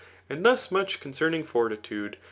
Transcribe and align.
And 0.31 0.43
thus 0.43 0.71
much 0.71 0.99
concerning 0.99 1.43
fortitude. 1.43 2.17